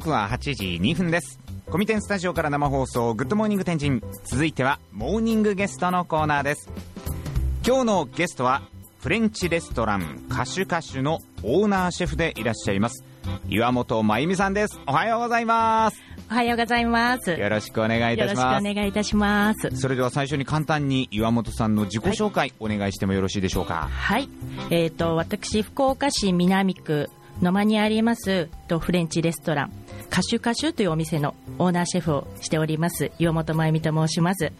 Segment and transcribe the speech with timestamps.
[0.00, 1.38] 時刻は8時2分です。
[1.70, 4.00] コミてんスタジオから生放送グッドモーニング天神。
[4.24, 6.70] 続いてはモーニングゲストのコーナーです。
[7.66, 8.62] 今日のゲストは
[9.00, 13.04] フレンチレストラン歌手歌手のオーナーシェフでいらっしゃいます
[13.46, 14.80] 岩本真由美さんです。
[14.86, 16.00] おはようございます。
[16.30, 17.32] おはようございます。
[17.32, 19.70] よろしくお願いいよろしくおたします願いいたします。
[19.76, 23.90] それでは最初に簡単に岩本さんの自己紹介お願いしてもよろしいでしょうか？
[23.92, 24.30] はい。
[24.70, 27.10] えっ、と、私、福岡市南区
[27.40, 29.72] 野間にあります、とフレンチレストラン、
[30.10, 34.52] 歌手歌手というお店のオーナーシェフをしております、岩本真由美と申します。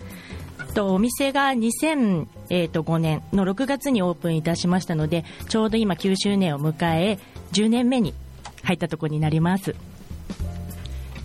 [0.75, 7.19] とお店が2005年の6月にオープンいたしましたので、ちょうど今9周年を迎え、
[7.53, 8.15] 10年目に
[8.63, 9.75] 入ったところになります。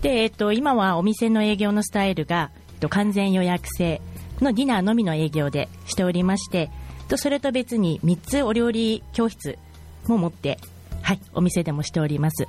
[0.02, 4.00] で、えっと、今はお店の営業のスタイルが、えっと、完全予約制
[4.40, 6.70] のディナーのみの営業でしておりまして、
[7.08, 9.56] とそれと別に3つお料理教室
[10.08, 10.58] も持って、
[11.02, 12.48] はい、お店でもしております。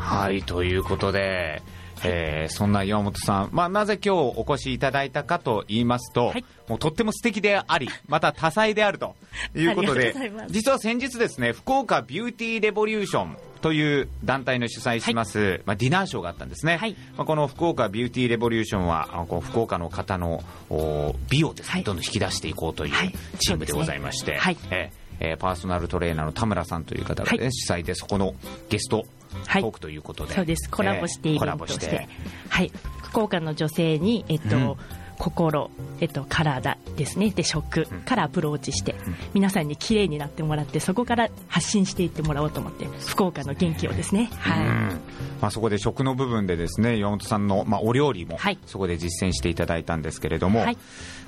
[0.00, 1.62] はいということで、
[2.02, 6.44] えーそんな岩本さん、まあ、なぜ今日お越しいただいたかと言いますと、はい。
[6.68, 9.14] もうとっても素敵であり、 また多彩であると
[9.54, 16.78] いうことでがと実は先日ですね、福岡ビューティーレボリューションという団体の主催します、まあ、ディナーショーがあったんですね。
[16.78, 16.96] はい。
[17.16, 21.82] まあ、この福岡ビューティーレボリューションは、あこう福岡の方のお美をですね、はい。
[21.84, 23.14] どんどん引き出していこうというはい。
[23.38, 24.56] チームでございまして、はい。
[24.70, 27.52] えーえーパーソナルトレーナーの田村さんという方が、ねはい。
[27.52, 28.34] 主催で、そこの
[28.68, 29.06] ゲスト
[29.46, 29.62] はい。
[29.62, 30.70] トークということで、そうです。
[30.70, 31.84] コラボしてイベントして。
[31.84, 32.08] して、
[32.48, 34.76] はい、福岡の女性に、えっと、うん
[35.20, 37.30] 心、えっと、体ですね。
[37.30, 38.96] で、食からアプローチして、
[39.34, 44.30] 皆さんに綺麗になってもらって、そこから発信していってもらおうと思って、福岡の元気をですね。
[44.38, 44.66] はい。
[44.66, 45.00] うん。
[45.40, 48.58] まあ、そこで食の部分でですね岩本さんの、まあ、お料理もはい。
[48.66, 50.78] そこで実践していただいたんですけれども、はい。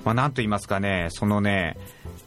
[0.04, 1.78] まあ、なんと言いますかねそのね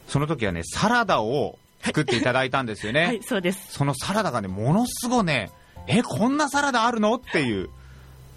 [0.08, 3.72] その時はねサラダを作っていただいたんですよね、はい、そうです。
[3.72, 5.52] そのサラダがねものすごいね
[5.88, 7.16] えこんなサラダあるの？
[7.16, 7.70] っていう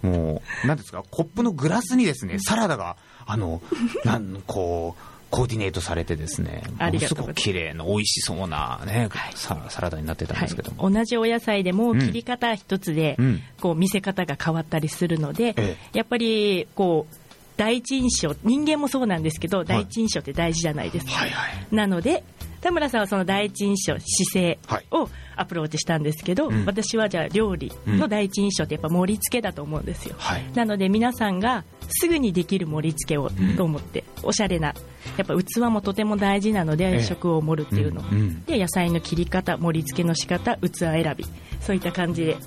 [0.03, 2.97] もうなんですかコップのグラスにですねサラダが
[3.31, 3.61] あの
[4.03, 9.33] なんこうコーディネートされてですねあものすすごく綺麗な美味しそうなね、はい。
[9.35, 13.41] ササラダになってたんはいですけども、、同じお野菜でもうん切り方一つで、うん。
[13.61, 17.15] こう見せ方が変わったりするので、えやっぱりこう
[17.57, 21.75] 第一印象人間もそうなんですけど、第一印象って大事じゃないですか、はいはい。
[21.75, 22.23] なので
[22.61, 23.99] 田村さんはその第一印象姿
[24.33, 24.85] 勢はい。
[24.91, 26.65] をアプローチしたんですけど、うん。
[26.65, 30.43] 私はじゃあ料理の第一印象ってやっぱ盛り付けだと思うんですよ、はい。
[30.53, 33.55] なので皆さんがすぐにできる盛り付けをん。
[33.55, 34.73] と思って、おしゃれな
[35.17, 37.03] やっぱ器もとても大事なので、ええ。
[37.03, 38.17] 食を盛るっていうの、うん。
[38.17, 38.45] うん。
[38.45, 41.25] で野菜の切り方盛り付けの仕方器選び。
[41.61, 42.37] そういった感じで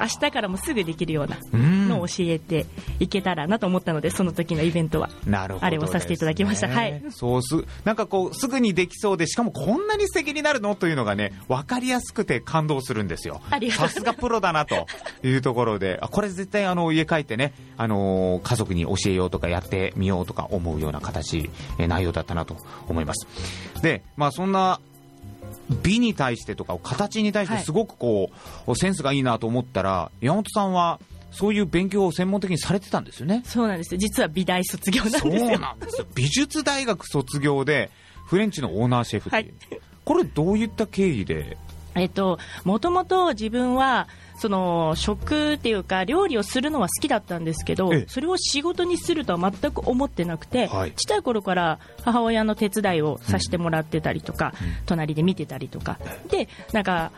[0.00, 1.88] 明日からもすぐできるようなうん。
[1.88, 2.66] のを教えて
[3.00, 5.10] いけたらなと思ったのでその時のイベントは。
[5.60, 6.68] あれをさせていただきました。
[6.68, 7.02] はい。
[7.10, 10.74] そうすなんかこうすぐにできそうでしかもこんなに素敵になるの？
[10.74, 13.40] というのがね分かりやすくて感動するんですよ。
[13.72, 14.86] さすがプロだなと
[15.22, 22.56] いうところであこれ絶対あの家帰ってね、あのー家族に教えようとかやってみようとか思うような形、えー内容だったなと
[22.88, 23.26] 思います。
[23.82, 24.80] でまあそんな
[25.82, 27.64] 美に対してとか形に対してはい。
[27.64, 28.30] すごくこ
[28.66, 33.42] う、センスがいいなと思ったら山本さんはそういう勉強を専門的にされてたんですよね？
[33.44, 33.98] そうなんですよ。
[33.98, 36.06] 実は美大卒業なんですそうよなんですよ。
[36.14, 37.90] 美術大学卒業で
[38.26, 41.56] フレンチのオーナーシェフっていう、これどういった経緯で
[41.94, 48.04] えっと、もともと自分はその食っていうか料理をするのは好きだったんですけどええ。
[48.08, 50.90] それを仕事にするとは全く思ってなくて、はい。
[50.90, 54.54] ちっちゃい頃から母親の手伝いをさせてもらってたりとか、
[54.86, 55.98] 隣で見てたりとか。
[56.28, 57.12] でなんか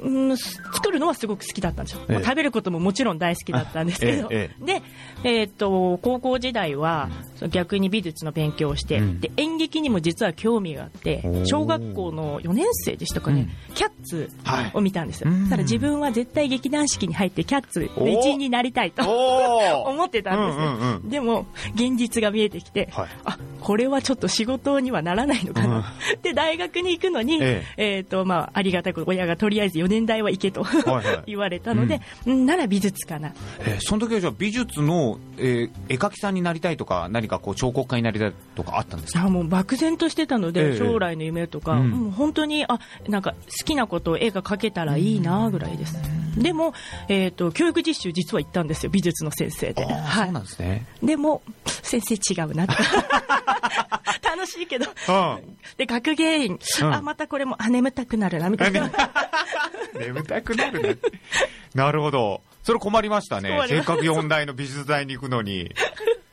[0.00, 2.12] うん作るのはすごく好きだったんですよ、ええ。
[2.14, 4.82] まあ食べることももちろん大好きだったんですけど、あえで、
[5.24, 9.20] えーっと高校時代はその逆に美術の勉強をして、うん。
[9.20, 14.70] で演劇にも実は興味があって小学校の4年生でしたかね、キャッツはい。
[14.74, 15.22] を見たんです。
[15.22, 15.48] よ、うん。
[15.48, 21.08] ただ自分は絶対劇団四季に入ってキャッツの一員になりたいとお 思ってたんですよ、うんうんうん。
[21.08, 23.08] でも現実が見えてきて、はい。
[23.24, 27.98] あこれはちょっと仕事にはならないのかな、で大学に行くのに、ええ。
[28.00, 31.22] ーとまあ、ありがたく親がとりあえず4年代は行けとはいはい。
[31.26, 32.46] 言われたので、うん。
[32.46, 33.32] なら美術かな。
[33.60, 39.24] えーその時はじゃあ美術の、えー絵描きさんになりたいとか何かこう彫刻家になりたいとかあったんですか？
[39.24, 40.78] あもう漠然としてたので、ええ。
[40.78, 41.90] 将来の夢とか、うん。
[41.90, 45.96] もう本当にあなんか好きなことを絵が描けたらいいなぐらいです、
[46.36, 46.74] でも、
[47.08, 52.74] えー、と教育実習実は行ったんですよ美術の先生で、はそうなんですね、い、でも先生違うなって
[54.26, 54.86] 楽しいけど。
[54.86, 55.56] うん。
[55.76, 56.94] で学芸員、うん。
[56.94, 58.90] あまたこれもあ眠たくなるなみたいな
[59.98, 60.98] 眠たくなるね
[61.74, 62.42] なるほど。
[62.62, 63.58] それ困りましたね。
[63.68, 65.70] せっかく4大の美術大に行くのに。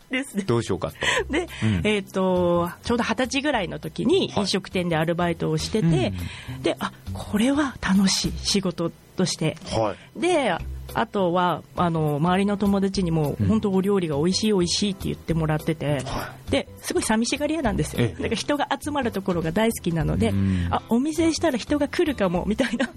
[0.09, 0.43] ですね。
[0.43, 0.95] どうしようかと。
[1.31, 1.81] で、うん。
[1.83, 4.39] えっ、と、ちょうど二十歳ぐらいの時にはい。
[4.41, 6.13] 飲食店でアルバイトをしてて、
[6.61, 9.57] で、あ、これは楽しい仕事として。
[9.71, 10.19] はい。
[10.19, 10.55] で、
[10.93, 16.03] あとはあの周りの友達にも、本当お料理が美味しい美味しいって言ってもらってて、
[16.49, 18.07] ですごい寂しがり屋なんですよ、ええ。
[18.09, 20.67] だから人が集まるところが大好きなので、うん。
[20.69, 22.89] あお店したら人が来るかもみたいな、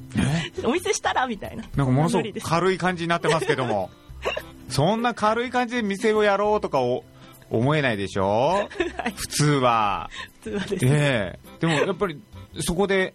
[0.65, 3.91] お店したらみたいな、なんかものすごく軽い感じになってますけども。
[4.71, 7.05] そんな軽い感じで店をやろうとかを
[7.51, 8.69] 思えないでしょ？
[9.15, 10.09] 普通は。
[10.43, 10.91] 普通はですね。
[10.93, 11.39] ええ。
[11.61, 12.19] でもやっぱり
[12.61, 13.15] そこで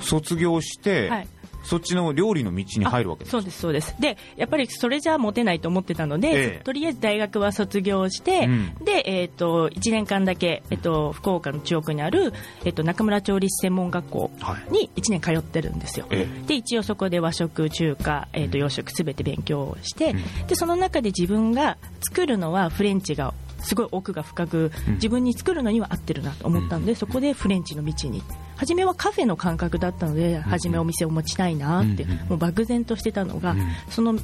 [0.00, 1.28] 卒業して、はい
[1.62, 3.32] そっちの料理の道に入るわけです。
[3.32, 3.94] そうですそうです。
[4.00, 6.64] でやっぱりそれじゃモテないと思ってたので、ええ。
[6.64, 8.74] とりあえず大学は卒業して、うん。
[8.84, 12.32] で、えー、と1年間だけ、えっと福岡の中央区にある、
[12.64, 14.72] えっと中村調理師専門学校はい。
[14.72, 20.46] に1年通ってるんですよ、えで一応そこで和食中華、えー、と洋食すべて勉強して、うん。
[20.46, 24.94] でその中で自分が作るのはフレンチがすごい奥が深くうん。
[24.94, 28.22] 自分に作るのには合ってるなと思ったんで、そこでフレンチの道に
[28.56, 33.66] 初めはカフェの感覚だったので初めお店を持ちたいなって、もう漠然としてたのが、うん。
[33.88, 34.14] その、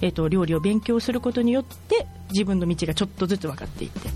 [0.00, 4.08] えー、と料理を勉強することによって自分の道がちょっとずつ分かっていって。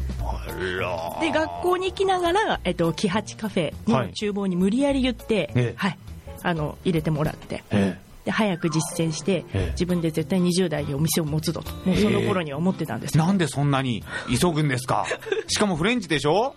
[1.21, 5.75] で学校に行きながら、えっとキハチカフェの厨房に無理やり言って、ええ。
[5.77, 5.99] はい、
[6.43, 9.71] あの入れてもらって、えで早く実践して、ええ。
[9.73, 14.03] 自分で絶対20代でお店を持つぞともうその頃には思ってたんですよ、なんでそんなに
[14.41, 15.07] 急ぐんですか？
[15.49, 16.55] しかもフレンチでしょ？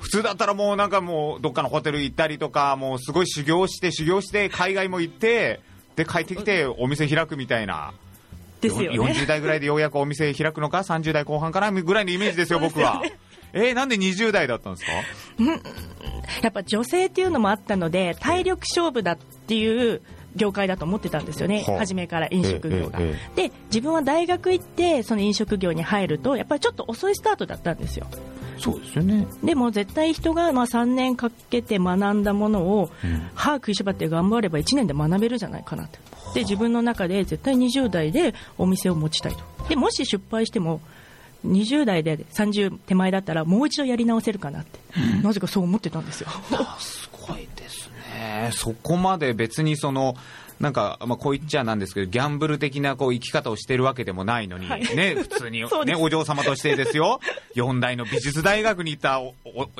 [0.00, 5.60] 普通だったらもうなんかもうどっかのホテル行ったりとかもうすごい修行して修行して海外も行って
[5.96, 7.92] で帰ってきてお店開くみたいな。
[8.60, 8.98] ですよね。
[8.98, 13.02] 40代ぐらいでようやくお店開くのか？30代後半かなぐらいのイメージですよ僕は。
[13.52, 14.92] えー、なんで20代だったんですか？
[16.42, 20.02] やっぱ女性っていうのもあったので体力勝負だっていう
[20.36, 22.98] 業界だと思ってたんですよね、はあ初めから飲食業が。
[23.34, 28.06] で自分は大学行ってその飲食業に入るとやっぱりちょっと遅いスタートだったんですよ。
[28.58, 33.30] そうですよね、でも絶対人がまあ3年かけて学んだものをうん。
[33.34, 35.98] 歯食いしばって頑張れば1年で学べるじゃないかなと。
[36.34, 39.68] で自分の中で絶対20代でお店を持ちたいと。
[39.68, 40.80] でもし失敗しても
[41.46, 44.80] 20代で30手前だったらもう一度やり直せるかなって、
[45.22, 46.28] なぜかそう思ってたんですよ
[48.52, 50.16] そこまで別にその
[50.60, 54.80] なんか、まあ、こう言っちゃなんですけど、ギャンブル的なこう生き方をしてるわけでもないのに、はい。
[54.96, 57.20] ね、普通に、ねお嬢様としてですよ、
[57.54, 59.20] 四大の美術大学に行った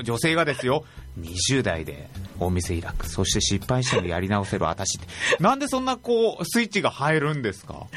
[0.03, 0.85] 女性がですよ、
[1.19, 2.07] 20代で
[2.39, 5.07] お店開く、そして失敗してもやり直せる私って、
[5.43, 7.87] なんでそんなこう、スイッチが入るんですか？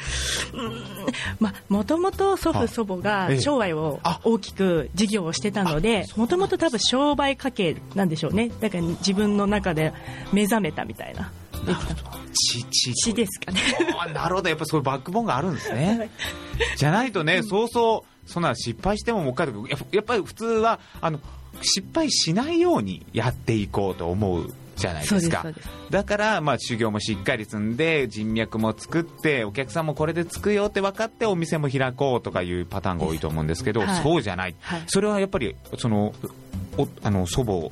[1.69, 3.41] もともと祖父祖母がええ。
[3.41, 4.19] 商売をあ。
[4.23, 8.49] 大きく事業をしてたのでもともと多分商売家系なんでしょうね。
[8.59, 9.93] だから自分の中で
[10.31, 11.31] 目覚めたみたいな。
[11.65, 11.95] できた
[12.33, 13.61] ち、ち、血ですかね。
[14.13, 16.09] なるほど、やっぱそういうバックボーンがあるんですね。
[16.77, 21.19] じゃないとね、そうそう、そんな失敗してももう一回とかやっぱやっぱり普通はあの
[21.61, 25.45] 失敗しないようにやっていこうと思うじゃないですか。
[25.89, 34.03] だから、まあ、修行もしっかり積んで人脈も作ってお客さんもこれでつくよって分かってお店も開こうとかいうパターンが多いと思うんですけど、はい。
[34.03, 34.83] そうじゃない、はい。
[34.87, 36.13] それはやっぱりその
[36.75, 37.69] おあの祖母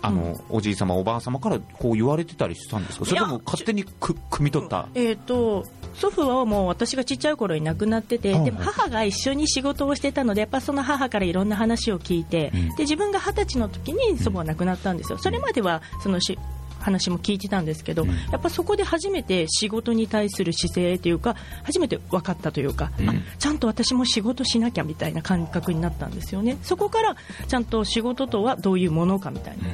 [0.00, 3.04] あの、おじい様おばあ様からこう言われてたりしたんですか？
[3.04, 4.88] それとも勝手にく汲み取った？
[4.94, 12.68] えー、と祖父はもう私がちっちゃい頃に亡くなってて、はいでも母が一緒に仕事をしてたのでやっぱその母からいろんな話を聞いて、うん。
[12.76, 16.38] で自分が二十歳の時に祖母は亡くなったんですよ、それまではそのし
[16.78, 27.16] 話も聞いてたんですけど、うんやっぱそこで初めて仕事に対する姿勢というか初めて分かったというか、うんあちゃんと私も仕事しなきゃみたいな感覚になったんですよねそこから
[27.46, 29.64] ちゃんと仕事とはどういうものかみたいな。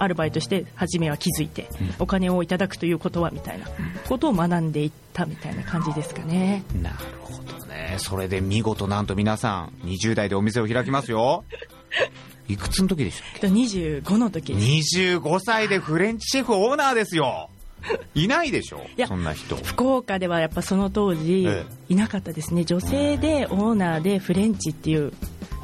[0.00, 1.68] アルバイトして初めは気づいて、
[1.98, 3.66] お金をいただくということはみたいな
[4.08, 6.62] ことを学んでいったみたいな感じですかね。
[6.80, 7.96] なるほどね。
[7.98, 11.44] それで見事なんと皆さん、20代でお店を開きますよ。
[12.48, 14.98] いくつの時でしたっえっと25の時けです。
[14.98, 17.50] ?25 歳でフレンチシェフオーナーですよ。
[18.14, 18.80] いないでしょ？
[19.06, 19.56] そんな人。
[19.56, 22.64] 福岡ではやっぱその当時えいなかったですね。
[22.64, 25.12] 女性でオーナーでフレンチっていう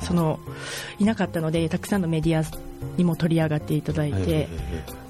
[0.02, 0.38] その
[0.98, 2.44] いなかったのでたくさんのメディア
[2.96, 4.48] にも取り上がっていただいて。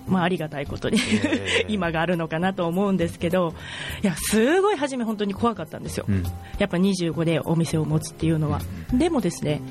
[0.07, 3.55] まあ、ありがたいことにええ 今があるのかなと思うんですけど
[4.03, 6.23] いやすごい初め本当に怖かったんですよ、うん
[6.59, 8.61] やっぱ25でお店を持つっていうのは、
[8.93, 9.63] でもですね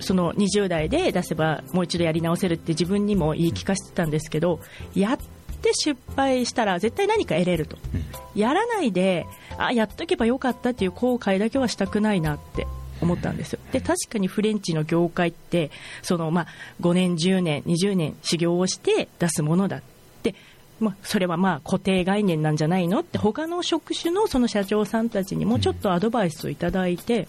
[0.00, 4.60] その20代で出せばもう一度やり直せるって自分にも言い聞かせてたんですけど
[4.94, 5.18] やっ
[5.62, 7.76] て失敗したら絶対何か得れると、
[8.34, 9.26] やらないで
[9.56, 12.66] あやっとけばよかったっていう後悔だけはしたくないなって
[13.00, 13.60] 思ったんですよ。
[13.72, 15.70] で確かにフレンチの業界って
[16.02, 16.46] その、まあ、
[16.80, 19.82] 5年、10年、20年修行をして出すものだっ
[20.22, 20.34] て。
[20.80, 27.26] まあ、それはまあ固定概念なんじゃないのって他の職種のその社長さんたちにもちょっとアドバイスをいただいて、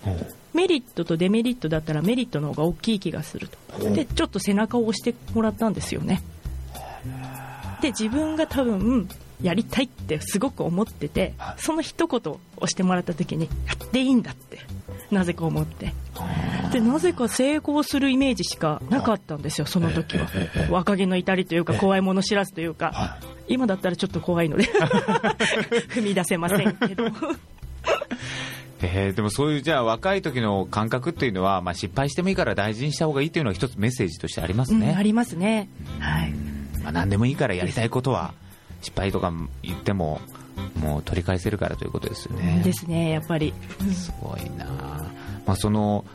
[0.54, 3.90] メリットとデメリットだったらメリットの方が大きい気がすると。
[3.92, 6.22] でちょっと背中を押してもらったんですよね。
[7.82, 9.08] で自分が多分
[9.42, 11.62] やりたいってすごく思ってて、はい。
[11.62, 14.60] その一言を押してもらった時にやっていいんだって
[15.12, 15.94] なぜか思って。
[16.72, 20.28] でなぜか成功するイメージしかなかったんですよその時は。
[20.70, 22.92] 若気の至りというか怖いもの知らずというか。
[22.94, 24.66] は今だったらちょっと怖いので。
[25.90, 27.06] 踏み出せませんけど
[28.82, 35.70] えーでもそういうじゃあ若い時の感覚っていうのは、まあ、失敗してもいいから大事にした方がいいっていうのは一つメッセージとしてありますうん、ねあ、りますね。
[36.00, 36.32] はい。
[36.84, 38.34] まあ、何でもいいからやりたいことは
[38.82, 40.22] 失敗とか言っても
[40.82, 42.62] もう取り返せるからということですよね。
[42.64, 43.54] ですねやっぱり。
[43.94, 44.66] すごいな、
[45.46, 46.06] まあ、その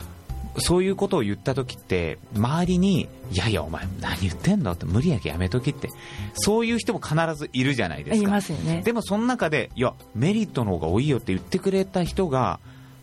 [0.59, 5.91] そういうことを言った時って周りにいやいやお前何言ってんのって無理やけやめときって。
[6.35, 8.83] そういう人も必ずいるじゃないですいかますよね。
[8.85, 12.61] でもその中でいやメリットの方が多いよって言ってくれた人が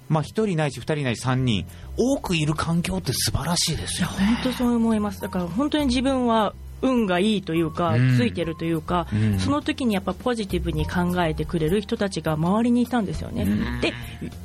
[0.10, 1.66] まあ、1人ないし2人ないし3人
[1.96, 4.36] 多くいる環境って素晴らしいですよね。
[4.44, 5.22] 本当そう思います。
[5.22, 8.18] だから本当に自分は運がいいというか、うん。
[8.18, 9.40] ついてるというか、うん。
[9.40, 13.82] その時にやっぱポジティブに考えてくれる人たちが周りにいたんですよね、うん。
[13.82, 13.94] で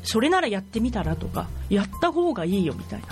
[0.03, 3.09] それならやってみたらとかやった方がいいよみたいな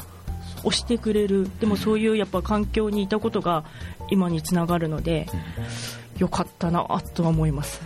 [0.65, 1.49] 押してくれる。
[1.61, 3.65] でもそういうやっぱ環境にいたことが
[4.11, 5.27] 今につながるので、
[6.19, 7.81] よかったなとは思います。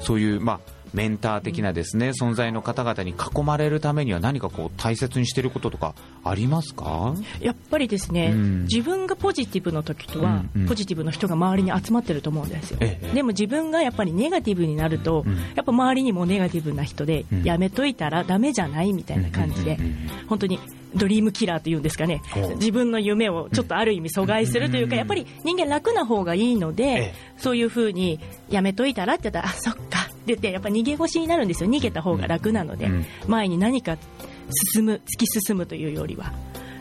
[0.00, 0.60] そういう、まあ、
[0.92, 5.94] メンター的なですね、存在の方々に囲まれるためには何かこう大切にしていることとか
[6.24, 7.14] ありますか？
[7.40, 8.62] やっぱりですね、うん。
[8.62, 10.68] 自分がポジティブの時とは、うんうん。
[10.68, 15.36] ポジティブの人が周りに集まってると思うんですよ、ええでも自分がやっぱりネガティブになると、うん。
[15.54, 17.42] やっぱ周りにもネガティブな人で、うん。
[17.42, 19.78] やめといたらダメじゃないみたいな感じで、
[20.28, 20.58] 本当に
[20.94, 22.20] ドリームキラーというんですかね。
[22.56, 24.98] 自分の夢をちょっとある意味阻害するというか、うん。
[24.98, 27.14] やっぱり人間楽な方がいいので、ええ。
[27.38, 28.20] そういうふうに
[28.50, 31.70] やめといたらって言ったらあそっかって言ってやっぱ逃げ腰になるんですよ。
[31.70, 33.96] 逃げた方が楽なので、うん前に何か
[34.74, 36.32] 進む突き進むというよりは。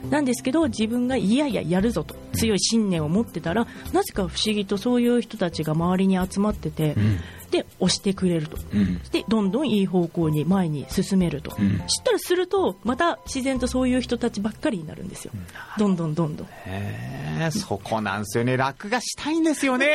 [0.09, 2.15] なんですけど自分がいやいややるぞと。
[2.33, 7.19] 強い信念を持ってたらなぜか不思議とそういう人たちが周りに集まってて、うん
[7.51, 8.99] で押してくれると、うん。
[9.11, 11.77] でどんどんいい方向に前に進めると、うん。
[11.79, 15.31] 知ったらするとまた自然とそういう人たちばっかりになるんですよ、
[15.77, 16.47] どんどんどんどん。
[16.65, 18.55] へえそこなんですよね。
[18.57, 19.87] 楽がしたいんですよ ね。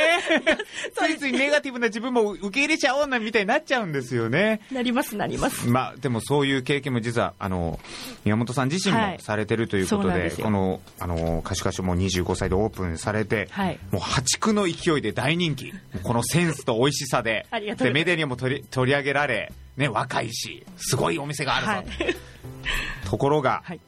[0.97, 4.61] ついついネガティブな自分も受け入れちゃおうなみたいになっちゃうんですよね。
[4.73, 5.69] なりますなります。
[5.69, 7.79] まあ、でもそういう経験も実はあの
[8.25, 9.19] 宮本さん自身もはい。
[9.21, 13.79] されてるということで、そうなんでこのあの歌手歌手も25歳でオープンされて、はい。
[13.93, 15.73] もう破竹の勢いで大人気。
[16.03, 17.93] このセンスと美味しさで ありがとうございます。
[17.93, 21.87] でメディアにも取り取り上げられ、ね、若いしすごいお店があるぞ、はい。
[23.09, 23.81] ところがはい。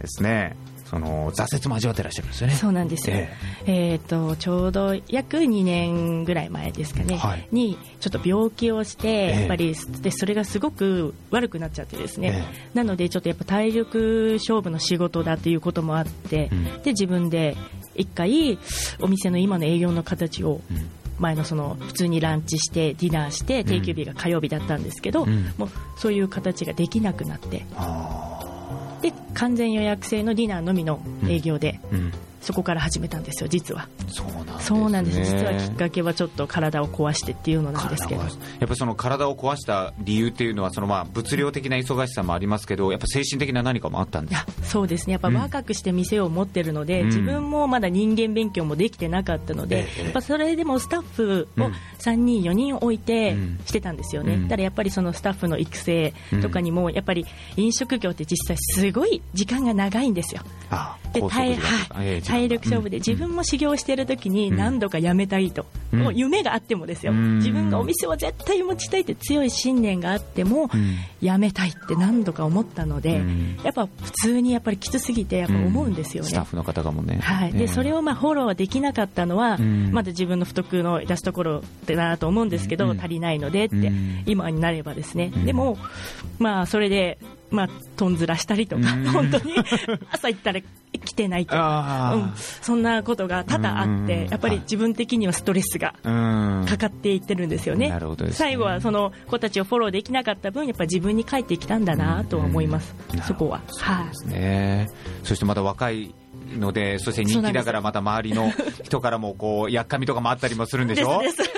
[0.00, 2.54] ですねその挫折も味わってらっしゃるんですよね。
[2.54, 3.28] そうなんですよ、え
[3.66, 3.94] え。
[3.94, 7.48] ー、とちょうど約2年ぐらい前ですかね、はい。
[7.50, 9.40] にちょっと病気をして、ええ。
[9.40, 16.64] やっぱりでそれがすごく悪くなっちゃってですね、えなのでちょっとやっぱ体力勝負の仕事だということもあって、うん。
[16.82, 17.56] で自分で
[17.96, 18.58] 一回
[19.00, 25.52] お店の今の営業の形をうん前のその普通にランチしてディナーして定休日が火曜日だったんですけど、うん。
[25.56, 27.64] もうそういう形ができなくなって。
[27.76, 28.40] あ
[29.02, 31.80] で完全予約制のディナーのみの営業で、
[32.44, 33.88] そこから始めたんですよ実は。
[34.60, 35.24] そうなんですね。
[35.24, 38.20] 実はきっかけはちょっと体を壊してっていうのなんですけど。
[38.22, 44.52] やっぱりその体を壊した理由っていうのはそのまあ物量的な忙しさもありますけどやっぱ精神的な何かもあったんですか？
[44.62, 45.12] そうですね。
[45.12, 47.06] やっぱうん若くして店を持ってるので、うん。
[47.06, 51.72] 自分もまだ人間勉強もできてなかったので、ええやっぱそれでもスタッフをうん。
[51.98, 53.60] 3人4人置いてうん。
[53.64, 54.42] してたんですよね、うん。
[54.44, 57.24] だからやっぱりそのスタッフの育成とかにもやっぱり
[57.56, 60.42] 飲食業って実際すごい時間が長いんですよ。
[60.70, 62.22] あで体はい。
[62.22, 64.56] 体力勝負で自分も修行してる時にうん。
[64.56, 66.00] 何度か辞めたいと、うん。
[66.00, 67.38] もう夢があってもですよ、うん。
[67.38, 70.96] 自分がお店を絶対持ちたいって強い信念があっても、うん。
[71.20, 73.58] 辞めたいって何度か思ったので、うん。
[73.62, 76.30] やっぱ普通にやっぱりきつすぎてやっぱ思うんですよね。
[76.30, 77.18] スタッフの方がもね。
[77.22, 77.58] はい、ええ。
[77.60, 79.92] でそれをまあフォローできなかったのは、うん。
[79.92, 83.00] まだ自分の不得の出すところだなと思うんですけど、うん。
[83.00, 84.22] 足りないのでって、うん。
[84.26, 85.46] 今になればですね、うん。
[85.46, 85.78] でも、
[86.38, 87.18] まあ、それで、
[87.50, 89.04] まあ、とんずらしたりとか、うん。
[89.08, 89.54] 本当に
[90.10, 94.30] 朝行ったら来てないとか、あうん、そんなことが多々あって、うん。
[94.30, 97.90] やっぱり自分的にはストレスがかかっていってるんですよね。
[97.90, 97.98] ね。
[98.32, 103.60] 最後はその子たちをフォローできなかった分、やっぱり自分に返ってきたんだなとは思います、うんそこは。
[103.78, 104.28] はい。
[104.28, 104.90] ね。
[105.22, 106.14] そしてまだ若い
[106.58, 111.22] のでそして人気だからまた周りの人からもこうやっかみとかもあったりもするんでしょ？
[111.22, 111.50] ですです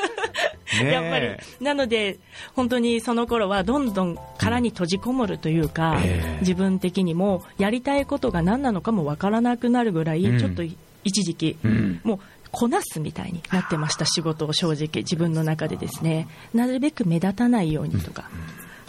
[0.84, 1.28] やっぱり、
[1.60, 2.18] なので、
[2.54, 6.38] 本当にその頃はどんどん殻に閉じこもるというか、ええ。
[6.40, 10.38] 自分的にもやりたいことが何なのかもわからなくなるぐらい、うん。
[10.38, 10.62] ちょっと
[11.04, 12.00] 一時期、うん。
[12.04, 12.18] もう
[12.50, 18.30] こなすみたいになってました、仕事を正直、自分の中でですね、なるべく目立たないようにとか、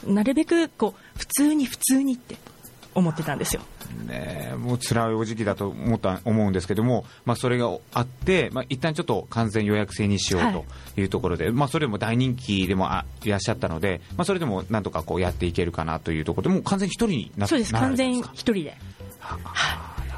[0.05, 2.37] なるべくこう普通に普通にって
[2.97, 3.61] 思ってたんですよ。
[4.07, 10.53] ね、もう辛いお時期だと思った思うんですけども、まあ、それがあって、まあ一旦ちょっと完全予約制にしようはい。
[10.53, 10.65] と
[10.99, 18.77] いうところで、まあ、それでも大人気でもあいらっしゃったので、まあ、それでもなんとかこうやっていけるかなというところで、もう完全に一人になそうです、完全一人で。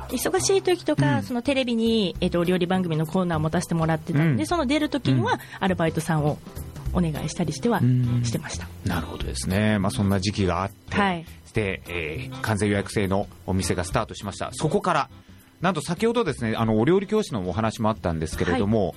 [0.10, 1.24] 忙しい時とか、うん。
[1.24, 4.48] そのテレビに、えっとお料理番組のコーナーを持たせてもらってたんで、うん。
[4.48, 6.38] その出る時にはアルバイトさんを
[6.94, 8.22] お願いしたりしてはうん。
[8.24, 8.68] してました。
[8.86, 15.10] なるほどですね、まあ、そんな時期があって、はいでえー完全予約制のお店がスタートしました、そこから、
[15.62, 18.96] なんと先ほどですねあのお料理教師のお話もあったんですけれども、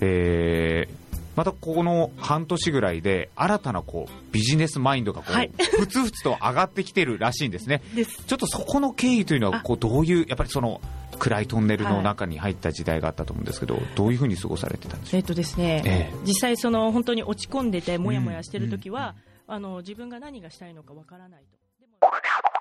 [0.00, 1.04] えー
[1.36, 5.50] またこの半年ぐらいで新たなこうビジネスマインドがこう、はい。
[5.58, 7.82] ふつふつと上がってきてるらしいんですね。
[8.28, 9.60] ちょっとそこの経緯というのはあ。
[9.62, 10.80] こうどういうやっぱりその
[11.18, 16.16] 暗いトンネルの中に入った時代があったと思うんですけど、どういうふうに過ごされてたんでしょえっとですね、ええ。
[16.24, 19.16] 実際その本当に落ち込んでてもやもやしてる時は、
[19.48, 21.63] あの自分が何がしたいのかわからないと。
[22.04, 22.53] Burnout.